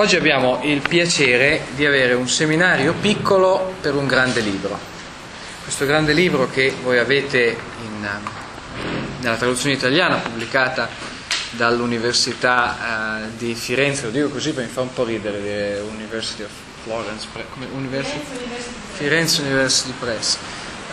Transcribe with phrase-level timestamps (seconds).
[0.00, 4.78] Oggi abbiamo il piacere di avere un seminario piccolo per un grande libro.
[5.62, 8.08] Questo grande libro che voi avete in,
[9.20, 10.88] nella traduzione italiana pubblicata
[11.50, 16.44] dall'Università uh, di Firenze, lo dico così perché mi fa un po' ridere dire University
[16.44, 16.50] of
[16.82, 18.24] Florence, come University?
[18.94, 20.38] Firenze University Press.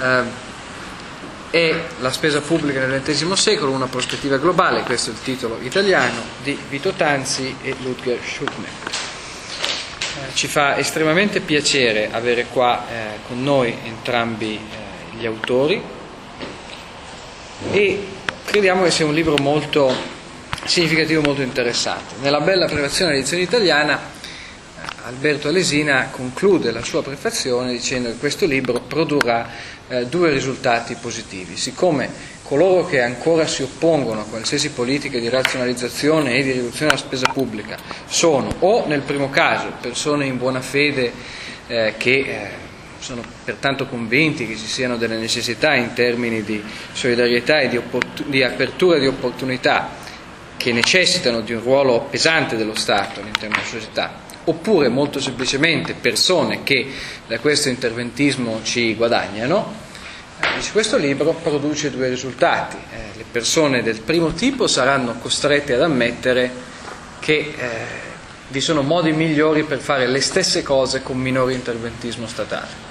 [0.01, 0.25] Uh,
[1.49, 6.21] e la spesa pubblica nel XX secolo, una prospettiva globale, questo è il titolo italiano,
[6.43, 8.96] di Vito Tanzi e Ludger Schuckner.
[10.33, 12.93] Ci fa estremamente piacere avere qua eh,
[13.27, 15.81] con noi entrambi eh, gli autori
[17.71, 18.07] e
[18.45, 19.91] crediamo che sia un libro molto
[20.65, 22.15] significativo, molto interessante.
[22.21, 28.45] Nella bella prefazione dell'edizione italiana eh, Alberto Alesina conclude la sua prefazione dicendo che questo
[28.45, 29.49] libro produrrà
[29.87, 31.57] eh, due risultati positivi.
[31.57, 37.03] Siccome coloro che ancora si oppongono a qualsiasi politica di razionalizzazione e di riduzione della
[37.03, 41.11] spesa pubblica sono o nel primo caso persone in buona fede
[41.67, 42.49] eh, che eh,
[42.99, 48.23] sono pertanto convinti che ci siano delle necessità in termini di solidarietà e di, opport-
[48.23, 49.89] di apertura di opportunità
[50.55, 56.63] che necessitano di un ruolo pesante dello Stato all'interno della società, oppure molto semplicemente persone
[56.63, 56.87] che
[57.27, 59.85] da questo interventismo ci guadagnano,
[60.57, 62.75] eh, questo libro produce due risultati.
[62.75, 66.51] Eh, le persone del primo tipo saranno costrette ad ammettere
[67.19, 67.69] che eh,
[68.49, 72.85] vi sono modi migliori per fare le stesse cose con minore interventismo statale.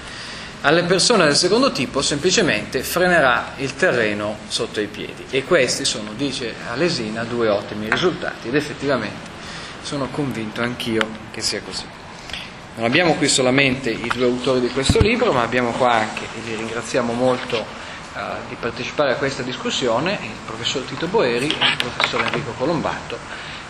[0.61, 6.11] Alle persone del secondo tipo semplicemente frenerà il terreno sotto i piedi e questi sono,
[6.15, 9.35] dice Alesina, due ottimi risultati ed effettivamente
[9.83, 11.85] sono convinto anch'io che sia così.
[12.75, 16.55] Non abbiamo qui solamente i due autori di questo libro, ma abbiamo qua anche, li
[16.55, 22.21] ringraziamo molto uh, di partecipare a questa discussione, il professor Tito Boeri e il professor
[22.21, 23.19] Enrico Colombato,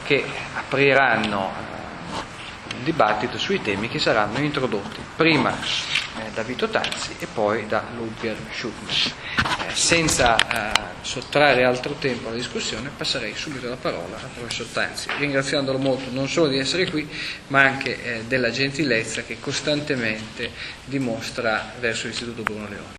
[0.04, 5.56] che apriranno uh, un dibattito sui temi che saranno introdotti prima
[6.20, 9.14] eh, da Vito Tazzi e poi da Ludger Schuckner.
[9.68, 15.10] Eh, senza eh, sottrarre altro tempo alla discussione, passerei subito la parola al professor Tanzi,
[15.18, 17.08] ringraziandolo molto non solo di essere qui,
[17.48, 20.52] ma anche eh, della gentilezza che costantemente
[20.86, 22.96] dimostra verso l'Istituto Bruno Leone.